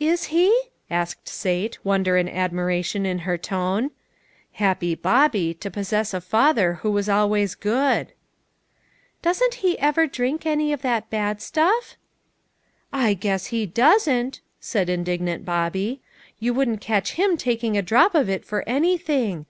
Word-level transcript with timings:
"Is 0.00 0.24
he?" 0.32 0.58
asked 0.90 1.28
Sate, 1.28 1.76
wonder 1.84 2.16
and 2.16 2.26
admiration 2.30 3.04
in 3.04 3.18
her 3.28 3.36
tone. 3.36 3.90
Happy 4.52 4.94
Bobby, 4.94 5.52
to 5.60 5.70
possess 5.70 6.14
a 6.14 6.22
father 6.22 6.76
who 6.80 6.90
was 6.90 7.06
always 7.06 7.54
good!" 7.54 8.14
Doesn't 9.20 9.56
he 9.56 9.78
ever 9.78 10.06
drink 10.06 10.46
any 10.46 10.72
of 10.72 10.80
that 10.80 11.10
bad 11.10 11.42
stuff?" 11.42 11.96
"I 12.94 13.12
guess 13.12 13.48
he 13.48 13.66
doesn't!" 13.66 14.40
said 14.58 14.88
indignant 14.88 15.44
Bobby. 15.44 16.00
"You 16.40 16.54
wouldn't 16.54 16.80
catch 16.80 17.12
him 17.20 17.36
taking 17.36 17.76
a 17.76 17.82
drop 17.82 18.14
of 18.14 18.30
it 18.30 18.46
for 18.46 18.66
anything. 18.66 19.44